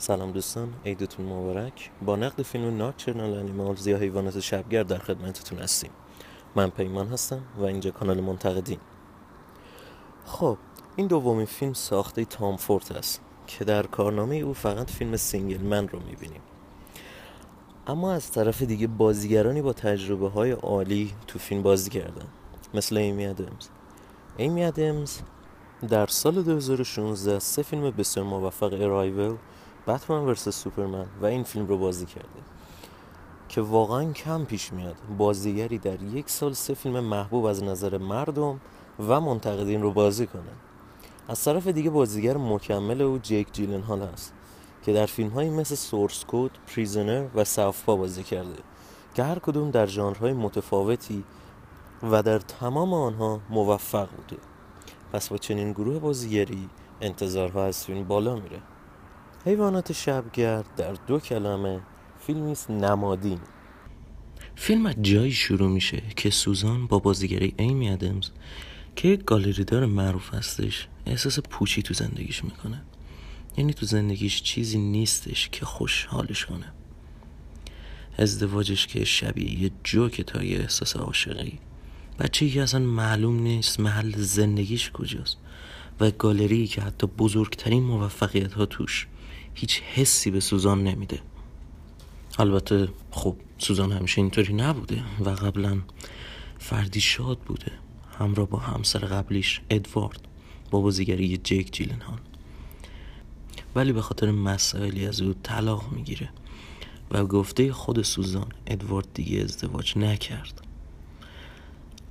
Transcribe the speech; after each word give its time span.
سلام 0.00 0.32
دوستان 0.32 0.74
عیدتون 0.86 1.26
مبارک. 1.26 1.90
با 2.02 2.16
نقد 2.16 2.42
فیلم 2.42 2.76
Nocturnal 2.76 3.34
Animals 3.34 3.86
یا 3.86 3.98
حیوانات 3.98 4.40
شبگرد 4.40 4.86
در 4.86 4.98
خدمتتون 4.98 5.58
هستیم. 5.58 5.90
من 6.56 6.70
پیمان 6.70 7.08
هستم 7.08 7.40
و 7.56 7.64
اینجا 7.64 7.90
کانال 7.90 8.20
منتقدین. 8.20 8.78
خب 10.24 10.58
این 10.96 11.06
دومین 11.06 11.46
فیلم 11.46 11.72
ساخته 11.72 12.24
تام 12.24 12.56
فورد 12.56 12.92
است 12.92 13.20
که 13.46 13.64
در 13.64 13.86
کارنامه 13.86 14.36
او 14.36 14.54
فقط 14.54 14.90
فیلم 14.90 15.16
Single 15.16 15.60
Man 15.60 15.88
رو 15.88 15.98
می‌بینیم. 15.98 16.40
اما 17.86 18.12
از 18.12 18.32
طرف 18.32 18.62
دیگه 18.62 18.86
بازیگرانی 18.86 19.62
با 19.62 19.72
تجربه 19.72 20.28
های 20.28 20.50
عالی 20.50 21.14
تو 21.26 21.38
فیلم 21.38 21.62
بازی 21.62 21.90
کردن 21.90 22.26
مثل 22.74 22.96
ایمی 22.96 23.26
ادمز. 23.26 23.68
ایمی 24.36 24.64
ادمز 24.64 25.18
در 25.88 26.06
سال 26.06 26.42
2016 26.42 27.38
سه 27.38 27.62
فیلم 27.62 27.90
بسیار 27.90 28.26
موفق 28.26 28.72
Arrival 28.72 29.36
Batman 29.88 30.18
versus 30.18 30.62
Superman 30.62 31.06
و 31.22 31.26
این 31.26 31.42
فیلم 31.42 31.66
رو 31.66 31.78
بازی 31.78 32.06
کرده 32.06 32.40
که 33.48 33.60
واقعا 33.60 34.12
کم 34.12 34.44
پیش 34.44 34.72
میاد. 34.72 34.96
بازیگری 35.18 35.78
در 35.78 36.02
یک 36.02 36.30
سال 36.30 36.52
سه 36.52 36.74
فیلم 36.74 37.00
محبوب 37.00 37.44
از 37.44 37.62
نظر 37.62 37.98
مردم 37.98 38.60
و 39.08 39.20
منتقدین 39.20 39.82
رو 39.82 39.92
بازی 39.92 40.26
کنه. 40.26 40.42
از 41.28 41.44
طرف 41.44 41.66
دیگه 41.66 41.90
بازیگر 41.90 42.36
مکمل 42.36 43.02
او 43.02 43.18
جیک 43.18 43.52
جیلنهال 43.52 44.02
هست 44.02 44.32
که 44.82 44.92
در 44.92 45.06
فیلم 45.06 45.30
هایی 45.30 45.50
مثل 45.50 45.74
Source 45.74 46.24
Code، 46.24 46.58
Prisoners 46.66 47.26
و 47.34 47.44
Southpaw 47.44 47.96
بازی 47.96 48.22
کرده 48.22 48.62
که 49.14 49.24
هر 49.24 49.38
کدوم 49.38 49.70
در 49.70 49.86
ژانرهای 49.86 50.32
متفاوتی 50.32 51.24
و 52.02 52.22
در 52.22 52.38
تمام 52.38 52.94
آنها 52.94 53.40
موفق 53.50 54.08
بوده. 54.08 54.42
پس 55.12 55.28
با 55.28 55.36
چنین 55.36 55.72
گروه 55.72 55.98
بازیگری 55.98 56.68
انتظارها 57.00 57.64
از 57.64 57.84
فیلم 57.84 58.04
بالا 58.04 58.34
میره. 58.34 58.58
حیوانات 59.46 59.92
شبگرد 59.92 60.74
در 60.76 60.92
دو 60.92 61.18
کلمه. 61.18 61.80
فیلمی 62.20 62.54
نمادین. 62.68 63.40
فیلم 64.56 64.86
از 64.86 64.94
جایی 65.02 65.32
شروع 65.32 65.68
میشه 65.68 66.02
که 66.16 66.30
سوزان 66.30 66.86
با 66.86 66.98
بازیگری 66.98 67.54
ایمی 67.58 67.90
ادمز 67.90 68.30
که 68.96 69.08
یک 69.08 69.24
گالری 69.24 69.86
معروف 69.86 70.34
هستش 70.34 70.88
احساس 71.06 71.38
پوچی 71.38 71.82
تو 71.82 71.94
زندگیش 71.94 72.44
می‌کنه. 72.44 72.82
یعنی 73.56 73.74
تو 73.74 73.86
زندگیش 73.86 74.42
چیزی 74.42 74.78
نیستش 74.78 75.48
که 75.48 75.66
خوشحالش 75.66 76.46
کنه. 76.46 76.72
ازدواجش 78.18 78.86
که 78.86 79.04
شبیه 79.04 79.62
یه 79.62 79.70
جوک 79.84 80.20
تا 80.20 80.42
یه 80.42 80.58
احساس 80.58 80.96
عاشقی. 80.96 81.58
بچه 82.18 82.48
که 82.48 82.62
اصلا 82.62 82.80
معلوم 82.80 83.42
نیست 83.42 83.80
محل 83.80 84.12
زندگیش 84.16 84.90
کجاست. 84.90 85.36
و 86.00 86.10
گالری 86.10 86.66
که 86.66 86.82
حتی 86.82 87.06
بزرگترین 87.06 87.82
موفقیت 87.82 88.52
ها 88.52 88.66
توش 88.66 89.06
هیچ 89.60 89.82
حسی 89.82 90.30
به 90.30 90.40
سوزان 90.40 90.84
نمیده. 90.84 91.20
البته 92.38 92.88
خب 93.10 93.36
سوزان 93.58 93.92
همیشه 93.92 94.20
اینطوری 94.20 94.52
نبوده 94.52 95.02
و 95.24 95.30
قبلا 95.30 95.78
فردی 96.58 97.00
شاد 97.00 97.38
بوده. 97.38 97.72
همراه 98.18 98.48
با 98.48 98.58
همسر 98.58 98.98
قبلیش 98.98 99.60
ادوارد 99.70 100.20
با 100.70 100.80
بازیگری 100.80 101.36
جیک 101.36 101.72
جیلنهال 101.72 102.18
ولی 103.74 103.92
به 103.92 104.02
خاطر 104.02 104.30
مسائلی 104.30 105.06
از 105.06 105.20
او 105.20 105.34
طلاق 105.42 105.92
می‌گیره 105.92 106.28
و 107.10 107.24
گفته 107.24 107.72
خود 107.72 108.02
سوزان 108.02 108.48
ادوارد 108.66 109.06
دیگه 109.14 109.42
ازدواج 109.42 109.98
نکرد. 109.98 110.60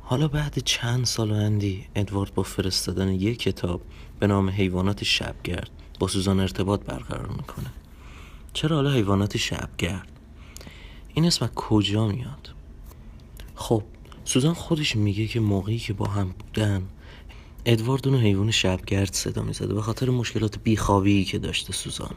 حالا 0.00 0.28
بعد 0.28 0.58
چند 0.58 1.04
سال 1.04 1.32
اندی 1.32 1.86
ادوارد 1.94 2.34
با 2.34 2.42
فرستادن 2.42 3.08
یک 3.08 3.38
کتاب 3.38 3.80
به 4.18 4.26
نام 4.26 4.50
حیوانات 4.50 5.04
شبگرد 5.04 5.70
با 5.98 6.08
سوزان 6.08 6.40
ارتباط 6.40 6.80
برقرار 6.80 7.28
می‌کنه. 7.28 7.72
چرا 8.52 8.76
حالا 8.76 8.92
حیوانات 8.92 9.36
شبگرد؟ 9.36 10.08
این 11.14 11.24
اسم 11.24 11.46
کجا 11.46 12.06
میاد؟ 12.06 12.54
خب 13.54 13.82
سوزان 14.24 14.54
خودش 14.54 14.96
میگه 14.96 15.26
که 15.26 15.40
موقعی 15.40 15.78
که 15.78 15.92
با 15.92 16.06
هم 16.06 16.34
بودن 16.38 16.82
ادوارد 17.64 18.08
اونو 18.08 18.20
حیوان 18.20 18.50
شبگرد 18.50 19.14
صدا 19.14 19.42
می‌زده 19.42 19.74
به 19.74 19.82
خاطر 19.82 20.10
مشکلات 20.10 20.58
بیخوابی 20.58 21.24
که 21.24 21.38
داشته 21.38 21.72
سوزان. 21.72 22.14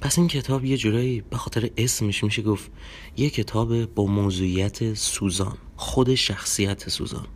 پس 0.00 0.18
این 0.18 0.28
کتاب 0.28 0.64
یه 0.64 0.76
جورایی 0.76 1.20
به 1.20 1.36
خاطر 1.36 1.70
اسمش 1.76 2.24
میشه 2.24 2.42
گفت 2.42 2.70
یه 3.16 3.30
کتاب 3.30 3.84
با 3.84 4.06
موضوعیت 4.06 4.94
سوزان 4.94 5.56
خود 5.76 6.14
شخصیت 6.14 6.88
سوزان. 6.88 7.26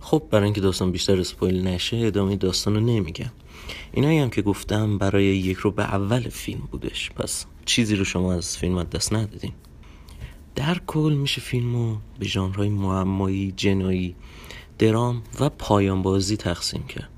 خب 0.00 0.22
برای 0.30 0.44
اینکه 0.44 0.60
داستان 0.60 0.92
بیشتر 0.92 1.20
اسپویل 1.20 1.66
نشه 1.66 1.96
ادامه 1.96 2.36
داستان 2.36 2.74
رو 2.74 2.80
نمیگم. 2.80 3.30
اینایی 3.92 4.18
هم 4.18 4.30
که 4.30 4.42
گفتم 4.42 4.98
برای 4.98 5.24
یک 5.24 5.56
رو 5.56 5.70
به 5.70 5.82
اول 5.82 6.28
فیلم 6.28 6.68
بودش. 6.70 7.10
پس 7.10 7.46
چیزی 7.64 7.96
رو 7.96 8.04
شما 8.04 8.34
از 8.34 8.58
فیلم 8.58 8.82
دست 8.82 9.12
ندادین. 9.12 9.52
در 10.54 10.80
کل 10.86 11.16
میشه 11.18 11.40
فیلم 11.40 11.74
رو 11.76 11.96
به 12.18 12.26
ژانرهای 12.26 12.68
معمایی 12.68 13.52
جنایی 13.56 14.14
درام 14.78 15.22
و 15.40 15.48
پایان 15.48 16.02
بازی 16.02 16.36
تقسیم 16.36 16.82
کرد. 16.82 17.08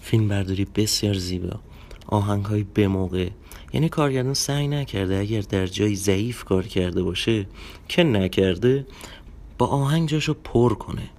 فیلم 0.00 0.28
برداری 0.28 0.64
بسیار 0.64 1.14
زیبا. 1.14 1.60
آهنگ 2.06 2.44
های 2.44 2.62
به 2.62 3.30
یعنی 3.72 3.88
کارگردان 3.88 4.34
سعی 4.34 4.68
نکرده 4.68 5.18
اگر 5.18 5.40
در 5.40 5.66
جایی 5.66 5.96
ضعیف 5.96 6.44
کار 6.44 6.66
کرده 6.66 7.02
باشه 7.02 7.46
که 7.88 8.04
نکرده 8.04 8.86
با 9.58 9.66
آهنگ 9.66 10.08
جاشو 10.08 10.34
پر 10.34 10.74
کنه. 10.74 11.10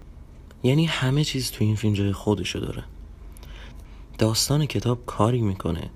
یعنی 0.63 0.85
همه 0.85 1.23
چیز 1.23 1.51
تو 1.51 1.63
این 1.63 1.75
فیلم 1.75 1.93
جای 1.93 2.11
خودشو 2.11 2.59
داره. 2.59 2.83
داستان 4.17 4.65
کتاب 4.65 5.05
کاری 5.05 5.41
می‌کنه 5.41 5.89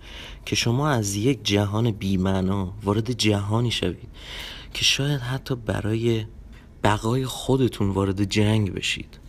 که 0.45 0.55
شما 0.55 0.89
از 0.89 1.15
یک 1.15 1.43
جهان 1.43 1.91
بیمعنا 1.91 2.73
وارد 2.83 3.11
جهانی 3.11 3.71
شوید 3.71 4.09
که 4.73 4.83
شاید 4.83 5.21
حتی 5.21 5.55
برای 5.55 6.25
بقای 6.83 7.25
خودتون 7.25 7.89
وارد 7.89 8.23
جنگ 8.23 8.73
بشید. 8.73 9.19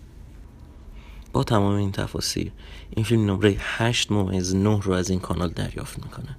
با 1.32 1.44
تمام 1.44 1.74
این 1.74 1.92
تفاصیل 1.92 2.50
این 2.90 3.04
فیلم 3.04 3.30
نمره 3.30 3.56
8 3.58 4.12
ممیز 4.12 4.54
9 4.54 4.80
رو 4.80 4.92
از 4.92 5.10
این 5.10 5.20
کانال 5.20 5.48
دریافت 5.48 6.04
می‌کنه. 6.04 6.36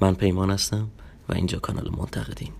من 0.00 0.14
پیمان 0.14 0.50
هستم 0.50 0.88
و 1.28 1.34
اینجا 1.34 1.58
کانال 1.58 1.90
منتقدین. 1.98 2.52